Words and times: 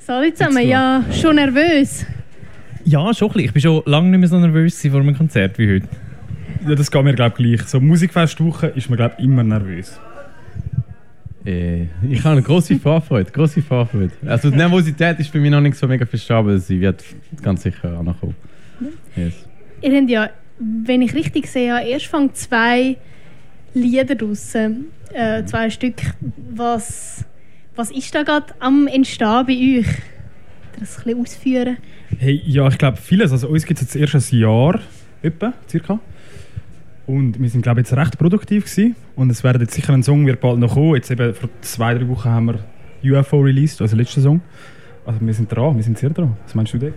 Salut 0.00 0.36
zusammen, 0.38 0.66
ja, 0.66 1.04
schon 1.12 1.36
nervös. 1.36 2.06
Ja, 2.84 3.12
schon 3.12 3.28
ein 3.28 3.32
bisschen. 3.32 3.44
Ich 3.46 3.52
bin 3.52 3.62
schon 3.62 3.82
lange 3.84 4.08
nicht 4.08 4.20
mehr 4.20 4.28
so 4.28 4.38
nervös 4.38 4.80
vor 4.80 5.00
einem 5.00 5.14
Konzert 5.14 5.58
wie 5.58 5.74
heute. 5.74 5.88
Ja, 6.66 6.74
das 6.74 6.90
geht 6.90 7.04
mir 7.04 7.14
glaube 7.14 7.36
gleich. 7.36 7.62
So 7.62 7.78
Musikfestwoche 7.78 8.68
ist 8.68 8.88
man 8.88 8.96
glaube 8.96 9.16
immer 9.18 9.42
nervös. 9.42 10.00
Äh, 11.44 11.88
ich 12.08 12.20
habe 12.20 12.30
eine 12.30 12.42
große 12.42 12.78
Vorfreude, 12.78 13.30
große 13.30 13.60
Vorfreude. 13.60 14.12
Also 14.24 14.50
die 14.50 14.56
Nervosität 14.56 15.20
ist 15.20 15.30
bei 15.30 15.40
mir 15.40 15.50
noch 15.50 15.60
nicht 15.60 15.76
so 15.76 15.86
mega 15.86 16.06
verstanden, 16.06 16.48
aber 16.48 16.58
sie 16.58 16.80
wird 16.80 17.04
ganz 17.42 17.62
sicher 17.62 17.98
ankommen. 17.98 18.34
Yes. 19.14 19.34
Ihr 19.82 19.94
habt 19.94 20.10
ja, 20.10 20.30
wenn 20.58 21.02
ich 21.02 21.14
richtig 21.14 21.48
sehe, 21.48 21.86
erst 21.86 22.06
fangen 22.06 22.32
zwei 22.34 22.96
Lieder 23.74 24.14
draussen, 24.14 24.86
äh, 25.12 25.44
zwei 25.44 25.68
Stück. 25.68 25.96
Was, 26.54 27.26
was 27.76 27.90
ist 27.90 28.14
da 28.14 28.22
gerade 28.22 28.54
am 28.58 28.86
Entstehen 28.86 29.46
bei 29.46 29.52
euch? 29.52 29.86
Das 30.78 30.98
ein 30.98 31.04
bisschen 31.04 31.20
ausführen. 31.20 31.76
Hey, 32.18 32.42
ja, 32.44 32.66
ich 32.68 32.78
glaube 32.78 32.96
vieles. 32.96 33.32
Also 33.32 33.48
uns 33.48 33.64
gibt 33.64 33.80
es 33.80 33.94
jetzt 33.94 34.14
erst 34.14 34.32
ein 34.32 34.38
Jahr, 34.38 34.80
etwa, 35.22 35.52
circa. 35.68 36.00
Und 37.06 37.40
wir 37.40 37.48
sind, 37.48 37.62
glaube 37.62 37.80
ich, 37.80 37.86
jetzt 37.86 37.96
recht 37.96 38.18
produktiv 38.18 38.64
gewesen. 38.64 38.96
Und 39.14 39.30
es 39.30 39.44
wird 39.44 39.60
jetzt 39.60 39.74
sicher 39.74 39.92
ein 39.92 40.02
Song 40.02 40.26
wird 40.26 40.40
bald 40.40 40.58
noch 40.58 40.74
kommen. 40.74 40.96
Jetzt 40.96 41.10
eben 41.10 41.34
vor 41.34 41.48
zwei, 41.60 41.94
drei 41.94 42.08
Wochen 42.08 42.28
haben 42.28 42.58
wir 43.02 43.18
UFO 43.18 43.40
released, 43.40 43.80
also 43.80 43.96
letzten 43.96 44.22
Song. 44.22 44.40
Also 45.04 45.20
wir 45.20 45.34
sind 45.34 45.54
dran, 45.54 45.76
wir 45.76 45.84
sind 45.84 45.98
sehr 45.98 46.10
dran. 46.10 46.36
Was 46.44 46.54
meinst 46.54 46.74
du 46.74 46.78
denn? 46.78 46.94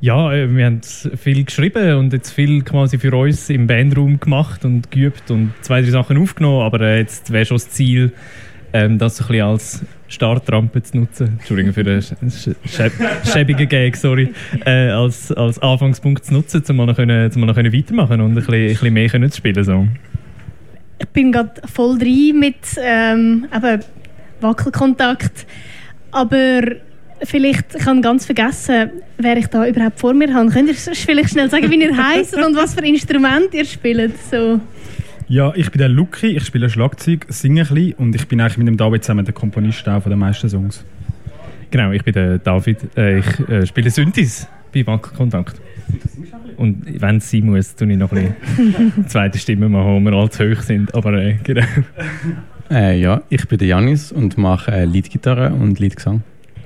Ja, 0.00 0.32
äh, 0.34 0.54
wir 0.54 0.66
haben 0.66 0.82
viel 0.82 1.44
geschrieben 1.44 1.94
und 1.94 2.12
jetzt 2.12 2.30
viel 2.30 2.62
quasi 2.62 2.98
für 2.98 3.16
uns 3.16 3.48
im 3.48 3.66
Bandraum 3.66 4.20
gemacht 4.20 4.64
und 4.66 4.90
geübt 4.90 5.30
und 5.30 5.54
zwei, 5.62 5.80
drei 5.80 5.90
Sachen 5.90 6.18
aufgenommen. 6.18 6.60
Aber 6.60 6.80
äh, 6.82 6.98
jetzt 6.98 7.32
wäre 7.32 7.46
schon 7.46 7.56
das 7.56 7.70
Ziel, 7.70 8.12
ähm, 8.74 8.98
das 8.98 9.20
ein 9.20 9.26
bisschen 9.28 9.42
als 9.46 9.82
Startrampe 10.08 10.82
zu 10.82 10.98
nutzen. 10.98 11.38
Entschuldigung 11.38 11.72
für 11.72 11.84
den 11.84 12.02
schäb 12.02 12.92
schäbigen 13.24 13.68
Gag, 13.68 13.96
sorry. 13.96 14.34
Äh, 14.66 14.88
als, 14.88 15.30
als 15.32 15.60
Anfangspunkt 15.60 16.24
zu 16.24 16.34
nutzen, 16.34 16.62
um 16.68 16.76
noch, 16.76 16.96
können, 16.96 17.30
um 17.34 17.40
noch 17.42 17.54
können 17.54 17.72
weitermachen 17.72 18.20
und 18.20 18.32
ein 18.32 18.34
bisschen, 18.34 18.54
ein 18.54 18.68
bisschen 18.68 19.20
mehr 19.20 19.30
zu 19.30 19.38
spielen. 19.38 19.64
So. 19.64 19.86
Ich 20.98 21.08
bin 21.08 21.30
gerade 21.30 21.52
voll 21.72 21.98
drin 21.98 22.40
mit 22.40 22.56
ähm, 22.78 23.46
Wackelkontakt. 24.40 25.46
Aber 26.10 26.62
vielleicht, 27.22 27.76
ich 27.76 27.86
habe 27.86 28.00
ganz 28.00 28.26
vergessen, 28.26 28.90
wer 29.18 29.36
ich 29.36 29.46
da 29.46 29.66
überhaupt 29.68 30.00
vor 30.00 30.14
mir 30.14 30.34
habe. 30.34 30.50
Könnt 30.50 30.68
ihr 30.68 30.74
vielleicht 30.74 31.30
schnell 31.30 31.48
sagen, 31.48 31.70
wie 31.70 31.80
ihr 31.80 31.96
heißt 32.08 32.34
und 32.36 32.56
was 32.56 32.74
für 32.74 32.84
Instrument 32.84 33.52
ihr 33.52 33.64
spielt? 33.64 34.14
So. 34.30 34.60
Ja, 35.26 35.52
ich 35.54 35.70
bin 35.70 35.78
der 35.78 35.88
Lucky, 35.88 36.36
ich 36.36 36.44
spiele 36.44 36.68
Schlagzeug, 36.68 37.26
singe 37.28 37.62
ein 37.62 37.74
bisschen 37.74 37.92
und 37.94 38.14
ich 38.14 38.28
bin 38.28 38.40
eigentlich 38.40 38.58
mit 38.58 38.68
dem 38.68 38.76
David 38.76 39.04
zusammen 39.04 39.24
der 39.24 39.32
Komponist 39.32 39.88
auch 39.88 40.02
von 40.02 40.10
den 40.10 40.18
meisten 40.18 40.50
Songs. 40.50 40.84
Genau, 41.70 41.92
ich 41.92 42.04
bin 42.04 42.12
der 42.12 42.38
David, 42.38 42.78
äh, 42.96 43.20
ich 43.20 43.48
äh, 43.48 43.66
spiele 43.66 43.90
Synthes 43.90 44.46
bei 44.72 44.86
Wackelkontakt. 44.86 45.60
Und 46.56 47.00
wenn 47.00 47.16
es 47.16 47.30
sein 47.30 47.46
muss, 47.46 47.74
tue 47.74 47.90
ich 47.90 47.98
noch 47.98 48.12
ein 48.12 48.34
bisschen 48.54 49.08
zweite 49.08 49.38
Stimme 49.38 49.68
machen, 49.68 49.94
wo 49.94 50.00
wir 50.00 50.12
allzu 50.12 50.44
hoch 50.44 50.60
sind. 50.60 50.94
Aber 50.94 51.14
äh, 51.14 51.38
genau. 51.42 51.64
Äh, 52.70 53.00
ja, 53.00 53.22
ich 53.28 53.48
bin 53.48 53.58
der 53.58 53.68
Janis 53.68 54.12
und 54.12 54.36
mache 54.36 54.72
äh, 54.72 54.84
Leadgitarre 54.84 55.52
und 55.52 55.80
Leadgesang. 55.80 56.22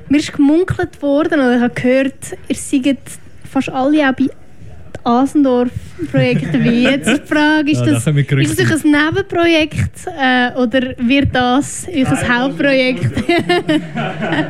Mir 0.08 0.18
ist 0.18 0.32
gemunkelt 0.32 1.00
worden, 1.00 1.34
oder 1.34 1.56
ich 1.56 1.62
habe 1.62 1.74
gehört, 1.74 2.36
ihr 2.48 2.56
seid 2.56 2.98
fast 3.44 3.68
alle 3.70 4.08
auch 4.08 4.14
bei 4.14 4.26
Asendorf-Projekt 5.04 6.52
wie 6.52 6.84
jetzt 6.84 7.08
die 7.08 7.26
Frage, 7.26 7.70
ist, 7.70 7.80
ja, 7.80 7.92
das, 7.92 8.06
ist 8.06 8.70
das 8.70 8.84
ein 8.84 8.92
Nebenprojekt 8.92 10.06
äh, 10.06 10.58
oder 10.58 10.94
wird 10.98 11.34
das 11.34 11.86
euer 11.88 12.28
Hauptprojekt? 12.28 13.28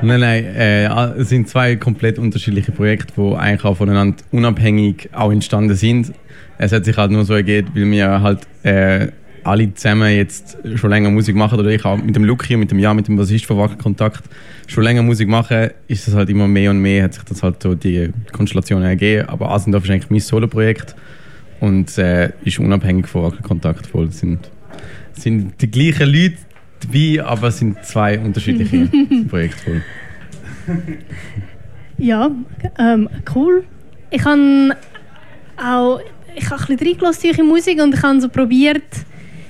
nein, 0.03 0.21
nein, 0.21 0.45
äh, 0.45 0.87
es 1.19 1.29
sind 1.29 1.49
zwei 1.49 1.77
komplett 1.77 2.19
unterschiedliche 2.19 2.73
Projekte, 2.73 3.13
die 3.17 3.35
eigentlich 3.37 3.65
auch 3.65 3.77
voneinander 3.77 4.17
unabhängig 4.33 5.11
auch 5.13 5.33
entstanden 5.33 5.75
sind. 5.75 6.13
Es 6.59 6.73
hat 6.73 6.85
sich 6.85 6.97
halt 6.97 7.11
nur 7.11 7.25
so 7.25 7.35
ergeben, 7.35 7.71
weil 7.75 7.91
wir 7.91 8.21
halt 8.21 8.41
äh, 8.63 9.09
alle 9.49 9.73
zusammen 9.75 10.15
jetzt 10.15 10.59
schon 10.77 10.91
länger 10.91 11.11
Musik 11.11 11.35
machen 11.35 11.59
oder 11.59 11.71
ich 11.71 11.85
auch 11.85 11.97
mit 11.97 12.15
dem 12.15 12.25
Luki 12.25 12.55
und 12.55 12.61
mit 12.61 12.71
dem 12.71 12.79
Jan, 12.79 12.97
mit 12.97 13.09
dem 13.09 13.17
Bassist 13.17 13.47
von 13.47 13.59
Wackelkontakt 13.59 14.23
schon 14.67 14.85
länger 14.85 15.03
Musik 15.03 15.29
machen, 15.29 15.71
ist 15.87 16.07
das 16.07 16.15
halt 16.15 16.29
immer 16.29 16.47
mehr 16.47 16.71
und 16.71 16.81
mehr, 16.81 17.05
hat 17.05 17.15
sich 17.15 17.23
das 17.25 17.43
halt 17.43 17.63
so 17.63 17.75
die 17.75 18.11
Konstellation 18.33 18.83
ergeben. 18.83 19.29
Aber 19.29 19.51
Asendorf 19.51 19.85
ist 19.85 19.91
eigentlich 19.91 20.11
mein 20.11 20.21
Solo-Projekt 20.21 20.95
und 21.61 21.97
äh, 21.99 22.31
ist 22.45 22.59
unabhängig 22.59 23.07
von 23.07 23.25
Wackelkontakt 23.25 23.87
voll. 23.87 24.07
Es 24.07 24.21
sind, 24.21 24.51
sind 25.13 25.61
die 25.61 25.71
gleichen 25.71 26.13
Leute 26.13 26.37
dabei, 26.81 27.25
aber 27.25 27.49
es 27.49 27.59
sind 27.59 27.83
zwei 27.85 28.19
unterschiedliche 28.19 28.89
Projekte 29.29 29.59
voll. 29.59 29.83
Ja, 31.97 32.31
ähm, 32.79 33.09
cool. 33.35 33.65
Ich 34.11 34.25
habe 34.25 34.77
auch 35.57 36.01
ich 36.39 36.51
habe 36.51 36.61
ein 36.61 36.77
bisschen 36.77 36.89
reingelassen 36.89 37.31
in 37.31 37.47
Musik 37.47 37.83
und 37.83 37.95
ich 37.95 38.03
habe 38.03 38.21
so 38.21 38.29
probiert, 38.29 38.85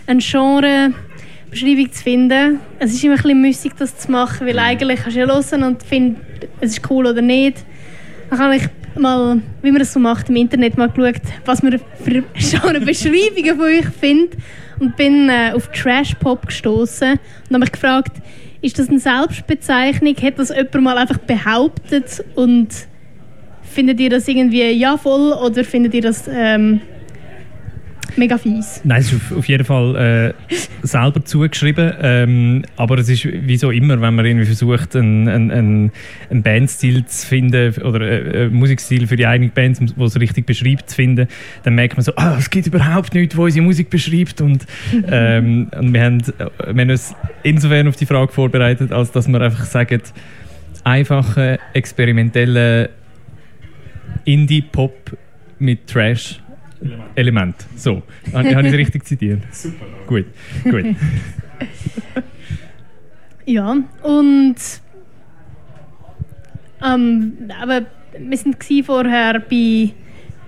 eine 0.08 0.20
Genre-Beschreibung 0.20 1.92
zu 1.92 2.02
finden. 2.02 2.60
Es 2.78 2.92
ist 2.92 3.04
immer 3.04 3.14
ein 3.14 3.22
bisschen 3.22 3.40
müßig, 3.40 3.72
das 3.78 3.98
zu 3.98 4.10
machen, 4.10 4.46
weil 4.46 4.58
eigentlich 4.58 5.00
kannst 5.00 5.16
du 5.16 5.20
ja 5.20 5.26
hören 5.26 5.62
und 5.62 5.82
finden, 5.82 6.20
es 6.60 6.72
ist 6.72 6.90
cool 6.90 7.06
oder 7.06 7.22
nicht. 7.22 7.58
Dann 8.30 8.38
habe 8.38 8.56
ich 8.56 8.62
mal, 8.96 9.40
wie 9.62 9.70
man 9.70 9.78
das 9.78 9.92
so 9.92 10.00
macht, 10.00 10.28
im 10.30 10.36
Internet 10.36 10.76
mal 10.76 10.88
geschaut, 10.88 11.20
was 11.44 11.62
man 11.62 11.78
für 12.02 12.22
Genre-Beschreibungen 12.34 13.56
von 13.56 13.66
euch 13.66 13.86
findet 14.00 14.38
und 14.80 14.96
bin 14.96 15.28
äh, 15.28 15.52
auf 15.54 15.70
Trash-Pop 15.72 16.46
gestoßen 16.46 17.12
und 17.12 17.48
habe 17.50 17.58
mich 17.58 17.72
gefragt, 17.72 18.22
ist 18.60 18.78
das 18.78 18.88
eine 18.88 18.98
Selbstbezeichnung? 18.98 20.16
Hat 20.16 20.38
das 20.38 20.48
jemand 20.48 20.82
mal 20.82 20.98
einfach 20.98 21.18
behauptet 21.18 22.24
und 22.34 22.68
findet 23.62 24.00
ihr 24.00 24.10
das 24.10 24.26
irgendwie 24.26 24.70
ja 24.70 24.96
voll 24.96 25.32
oder 25.32 25.62
findet 25.64 25.94
ihr 25.94 26.02
das 26.02 26.28
ähm, 26.28 26.80
mega 28.18 28.36
fies. 28.36 28.80
Nein, 28.84 29.00
es 29.00 29.12
ist 29.12 29.14
auf, 29.14 29.38
auf 29.38 29.48
jeden 29.48 29.64
Fall 29.64 30.34
äh, 30.50 30.56
selber 30.82 31.24
zugeschrieben. 31.24 31.92
Ähm, 32.00 32.64
aber 32.76 32.98
es 32.98 33.08
ist 33.08 33.24
wie 33.24 33.56
so 33.56 33.70
immer, 33.70 34.00
wenn 34.00 34.14
man 34.14 34.26
irgendwie 34.26 34.46
versucht, 34.46 34.96
einen, 34.96 35.28
einen, 35.28 35.92
einen 36.30 36.42
Bandstil 36.42 37.06
zu 37.06 37.26
finden 37.26 37.74
oder 37.82 38.00
äh, 38.00 38.42
einen 38.42 38.54
Musikstil 38.54 39.06
für 39.06 39.16
die 39.16 39.26
eigene 39.26 39.50
Band, 39.50 39.78
wo 39.96 40.04
es 40.04 40.18
richtig 40.18 40.46
beschreibt, 40.46 40.90
zu 40.90 40.96
finden, 40.96 41.28
dann 41.62 41.74
merkt 41.74 41.96
man 41.96 42.04
so, 42.04 42.12
ah, 42.16 42.36
es 42.38 42.50
gibt 42.50 42.66
überhaupt 42.66 43.14
nichts, 43.14 43.36
wo 43.36 43.44
unsere 43.44 43.64
Musik 43.64 43.90
beschreibt. 43.90 44.40
Und, 44.40 44.66
ähm, 45.10 45.68
und 45.78 45.92
wir, 45.92 46.02
haben, 46.02 46.22
wir 46.26 46.82
haben 46.82 46.90
uns 46.90 47.14
insofern 47.42 47.88
auf 47.88 47.96
die 47.96 48.06
Frage 48.06 48.32
vorbereitet, 48.32 48.92
als 48.92 49.12
dass 49.12 49.28
wir 49.28 49.40
einfach 49.40 49.64
sagen, 49.64 50.02
einfache, 50.84 51.58
experimentelle 51.74 52.90
Indie-Pop 54.24 55.16
mit 55.58 55.86
Trash 55.86 56.40
Element. 56.80 57.10
Element. 57.14 57.66
So, 57.76 58.02
habe 58.32 58.48
ich 58.48 58.56
es 58.56 58.72
richtig 58.72 59.04
zitiert? 59.04 59.42
Super. 59.52 59.86
Gut, 60.06 60.26
gut. 60.64 60.84
ja, 63.46 63.76
und 64.02 64.56
ähm, 66.82 67.32
aber 67.60 67.82
wir 68.18 68.36
sind 68.36 68.56
vorher 68.84 69.40
bei 69.40 69.90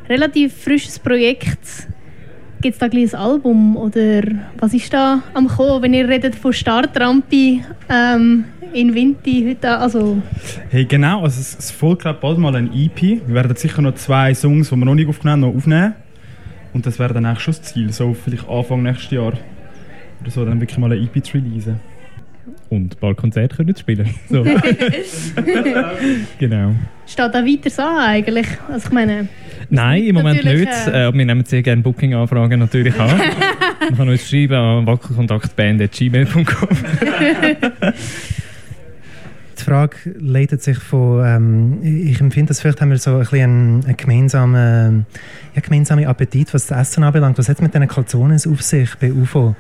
relativ 0.09 0.55
frisches 0.55 0.99
Projekt. 0.99 1.89
Gibt 2.61 2.75
es 2.75 2.79
da 2.79 2.89
gleich 2.89 3.15
ein 3.15 3.21
Album 3.21 3.77
oder 3.77 4.23
was 4.59 4.75
ist 4.75 4.93
da 4.93 5.23
am 5.33 5.49
kommen, 5.49 5.83
wenn 5.83 5.95
ihr 5.95 6.07
redet 6.07 6.35
von 6.35 6.53
Startrampe 6.53 7.61
ähm, 7.89 8.45
in 8.75 8.95
Winti 8.95 9.47
heute? 9.49 9.79
Also 9.79 10.21
hey, 10.69 10.85
genau, 10.85 11.23
also 11.23 11.41
es, 11.41 11.57
es 11.59 11.71
folgt 11.71 12.03
glaube 12.03 12.19
bald 12.21 12.37
mal 12.37 12.55
ein 12.55 12.71
EP. 12.75 13.01
Wir 13.01 13.35
werden 13.35 13.57
sicher 13.57 13.81
noch 13.81 13.95
zwei 13.95 14.35
Songs, 14.35 14.69
die 14.69 14.77
wir 14.77 14.85
noch 14.85 14.95
nicht 14.95 15.09
aufgenommen 15.09 15.45
haben, 15.45 15.53
noch 15.53 15.57
aufnehmen. 15.57 15.95
Und 16.73 16.87
das 16.87 16.99
wäre 16.99 17.15
dann 17.15 17.27
eigentlich 17.27 17.41
schon 17.41 17.55
das 17.55 17.63
Ziel, 17.63 17.93
so 17.93 18.15
vielleicht 18.15 18.49
Anfang 18.49 18.83
nächstes 18.83 19.11
Jahr 19.11 19.33
oder 20.21 20.31
so, 20.31 20.45
dann 20.45 20.61
wirklich 20.61 20.79
mal 20.79 20.93
ein 20.93 21.03
EP 21.03 21.25
zu 21.25 21.39
releasen. 21.39 21.81
Und 22.69 22.95
ein 22.95 22.99
paar 22.99 23.15
Konzerte 23.15 23.57
können 23.57 23.77
spielen. 23.77 24.09
So. 24.29 24.45
genau. 26.39 26.75
Steht 27.07 27.35
da 27.35 27.45
weiter 27.45 27.71
so 27.71 27.83
eigentlich? 27.83 28.47
Also 28.69 28.87
ich 28.89 28.93
meine... 28.93 29.29
Nein, 29.69 30.05
im 30.05 30.15
Moment 30.15 30.45
nicht. 30.45 30.69
Äh, 30.87 31.09
äh 31.09 31.13
wir 31.13 31.27
nehmen 31.27 31.45
sehr 31.45 31.63
gerne 31.63 31.83
Booking-Anfragen 31.83 32.61
natürlich 32.61 32.99
an. 32.99 33.21
Man 33.81 33.97
kann 33.97 34.09
uns 34.09 34.29
schreiben 34.29 34.55
an 34.55 34.87
wackelkontaktband.gmail.com 34.87 36.69
Frage 39.71 39.97
leitet 40.19 40.63
sich 40.65 40.79
von, 40.79 41.25
ähm, 41.25 41.79
ich 41.85 42.21
empfinde, 42.21 42.49
dass 42.49 42.61
vielleicht 42.61 42.81
haben 42.81 42.91
wir 42.91 42.99
so 42.99 43.13
ein 43.13 43.19
bisschen 43.21 43.43
einen, 43.43 43.85
einen 43.85 43.97
gemeinsamen, 43.97 45.07
ja, 45.55 45.61
gemeinsamen 45.61 46.07
Appetit, 46.07 46.53
was 46.53 46.67
das 46.67 46.89
Essen 46.89 47.05
anbelangt. 47.05 47.39
Was 47.39 47.49
hat 47.49 47.59
es 47.59 47.63
mit 47.63 47.73
diesen 47.73 47.87
Calzones 47.87 48.49
auf 48.49 48.63
sich 48.63 48.93
bei 48.97 49.13
UFO? 49.13 49.55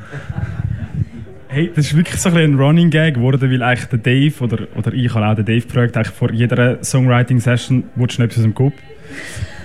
Hey, 1.47 1.71
das 1.73 1.87
ist 1.87 1.97
wirklich 1.97 2.21
so 2.21 2.29
ein, 2.29 2.37
ein 2.39 2.55
Running 2.57 2.91
Gag 2.91 3.15
geworden, 3.15 3.49
weil 3.49 3.62
eigentlich 3.62 3.89
der 3.89 4.01
Dave, 4.01 4.43
oder, 4.43 4.67
oder 4.75 4.93
ich 4.93 5.15
habe 5.15 5.27
auch 5.27 5.37
den 5.37 5.45
Dave 5.45 5.61
gefragt, 5.61 5.97
eigentlich 5.97 6.15
vor 6.15 6.33
jeder 6.33 6.83
Songwriting-Session, 6.83 7.85
willst 7.95 8.19
du 8.19 8.25
etwas 8.25 8.39
aus 8.39 8.45
dem 8.45 8.55
Kopf? 8.55 8.75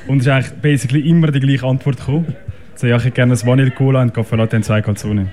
Und 0.05 0.19
es 0.19 0.27
ist 0.27 0.31
eigentlich 0.31 0.53
basically 0.61 1.09
immer 1.09 1.31
die 1.31 1.39
gleiche 1.39 1.65
Antwort 1.65 1.97
gekommen. 1.97 2.35
So, 2.75 2.85
ja, 2.85 2.97
ich 2.97 3.03
hätte 3.03 3.15
gerne 3.15 3.33
ein 3.33 3.47
Vanille 3.47 3.71
Cola 3.71 4.03
und 4.03 4.13
Kaffee 4.13 4.35
Latte 4.35 4.57
und 4.57 4.63
zwei 4.63 4.83
Calzone. 4.83 5.27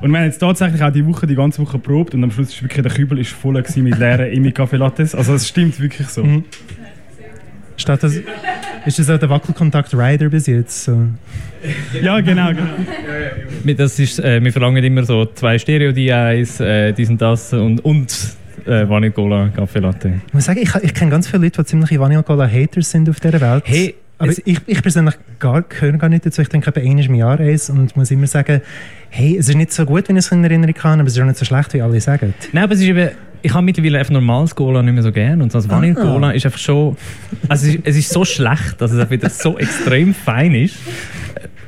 Und 0.00 0.10
wir 0.10 0.18
haben 0.18 0.26
jetzt 0.26 0.38
tatsächlich 0.38 0.82
auch 0.82 0.90
die 0.92 1.04
Woche, 1.06 1.26
die 1.26 1.34
ganze 1.34 1.60
Woche 1.62 1.78
probt 1.78 2.14
und 2.14 2.24
am 2.24 2.30
Schluss 2.30 2.48
ist 2.48 2.62
wirklich 2.62 2.82
der 2.82 2.92
Kübel 2.92 3.18
ist 3.18 3.30
voll 3.32 3.62
mit 3.76 3.98
leeren 3.98 4.32
Imi 4.32 4.50
Kaffee 4.52 4.76
Lattes. 4.76 5.14
Also 5.14 5.34
es 5.34 5.46
stimmt 5.46 5.78
wirklich 5.80 6.08
so. 6.08 6.24
Mhm. 6.24 6.44
Statt 7.76 8.02
das, 8.02 8.14
ist 8.86 8.98
das 8.98 9.08
auch 9.10 9.18
der 9.18 9.30
Wackelkontakt 9.30 9.94
Rider 9.94 10.28
bis 10.28 10.46
jetzt? 10.46 10.84
So. 10.84 11.06
Ja, 12.02 12.20
genau, 12.20 12.48
genau. 12.50 12.64
Wir- 13.64 13.74
Das 13.74 13.98
ist, 13.98 14.18
äh, 14.20 14.42
wir 14.42 14.52
verlangen 14.52 14.82
immer 14.84 15.04
so 15.04 15.24
zwei 15.26 15.58
Stereo-DIs, 15.58 16.60
äh, 16.60 16.92
dies 16.92 17.08
und 17.08 17.20
das 17.22 17.52
und, 17.54 17.82
und 17.84 18.14
äh, 18.66 18.86
Vanille 18.88 19.12
Cola, 19.12 19.48
Kaffee 19.48 19.78
Latte. 19.78 20.12
Ich 20.26 20.34
muss 20.34 20.44
sagen, 20.44 20.60
ich, 20.62 20.74
ich 20.82 20.92
kenne 20.92 21.10
ganz 21.10 21.26
viele 21.28 21.44
Leute, 21.44 21.62
die 21.62 21.66
ziemliche 21.68 21.98
Vanilla 21.98 22.22
Cola 22.22 22.46
Haters 22.46 22.90
sind 22.90 23.08
auf 23.08 23.18
dieser 23.20 23.40
Welt. 23.40 23.62
Hey, 23.66 23.94
aber 24.20 24.30
es- 24.30 24.42
ich, 24.44 24.60
ich 24.66 24.82
persönlich 24.82 25.14
gar, 25.38 25.62
gehöre 25.62 25.92
gar 25.98 26.08
nicht 26.08 26.24
dazu. 26.26 26.40
Ich 26.42 26.48
denke, 26.48 26.70
etwa 26.70 26.80
einmal 26.80 27.04
im 27.04 27.14
Jahr 27.14 27.40
eins 27.40 27.68
und 27.70 27.96
muss 27.96 28.10
immer 28.10 28.26
sagen, 28.28 28.60
hey, 29.08 29.36
es 29.38 29.48
ist 29.48 29.56
nicht 29.56 29.72
so 29.72 29.84
gut, 29.84 30.08
wenn 30.08 30.16
ich 30.16 30.24
es 30.26 30.32
in 30.32 30.44
Erinnerung 30.44 30.74
habe, 30.82 31.00
aber 31.00 31.08
es 31.08 31.16
ist 31.16 31.20
auch 31.22 31.26
nicht 31.26 31.38
so 31.38 31.44
schlecht, 31.44 31.74
wie 31.74 31.82
alle 31.82 32.00
sagen. 32.00 32.34
Nein, 32.52 32.64
aber 32.64 32.74
es 32.74 32.80
ist 32.80 32.86
eben, 32.86 33.10
ich 33.42 33.52
habe 33.54 33.64
mittlerweile 33.64 33.98
einfach 33.98 34.12
normales 34.12 34.54
Cola 34.54 34.82
nicht 34.82 34.92
mehr 34.94 35.02
so 35.02 35.10
gern 35.12 35.40
und 35.42 35.50
so 35.50 35.58
das 35.58 35.68
Vanille 35.68 35.96
Ah. 35.98 36.02
Cola 36.02 36.30
ist 36.32 36.44
einfach 36.44 36.58
schon, 36.58 36.96
also 37.48 37.66
es 37.66 37.74
ist, 37.74 37.80
es 37.84 37.96
ist 37.96 38.10
so 38.10 38.24
schlecht, 38.24 38.74
dass 38.78 38.92
es 38.92 39.10
wieder 39.10 39.30
so 39.30 39.58
extrem 39.58 40.14
fein 40.14 40.54
ist. 40.54 40.76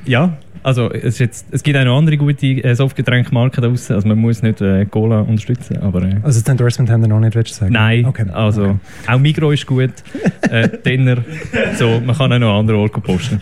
Ja, 0.05 0.37
also 0.63 0.91
es, 0.91 1.19
jetzt, 1.19 1.47
es 1.51 1.63
gibt 1.63 1.77
auch 1.77 1.85
noch 1.85 1.99
andere 1.99 2.17
gute 2.17 2.47
äh, 2.47 2.75
Softgetränkmarken 2.75 3.63
da 3.63 3.69
draussen, 3.69 3.95
also 3.95 4.09
man 4.09 4.19
muss 4.19 4.43
nicht 4.43 4.61
äh, 4.61 4.87
Cola 4.87 5.21
unterstützen, 5.21 5.79
aber 5.79 6.03
äh, 6.03 6.15
Also 6.23 6.41
das 6.41 6.49
Endorsement 6.49 6.91
haben 6.91 7.03
wir 7.03 7.09
noch 7.09 7.21
nicht, 7.21 7.35
willst 7.35 7.51
du 7.51 7.55
sagen? 7.57 7.73
nein, 7.73 8.07
Okay. 8.07 8.27
also 8.33 8.63
Okay. 8.63 8.77
auch 9.09 9.19
Migro 9.19 9.51
ist 9.51 9.67
gut, 9.67 9.91
äh, 10.51 10.69
Denner, 10.85 11.19
so, 11.79 12.01
man 12.05 12.17
kann 12.17 12.33
auch 12.33 12.39
noch 12.39 12.51
an 12.55 12.61
anderen 12.61 12.81
Orten 12.81 13.03
posten. 13.03 13.41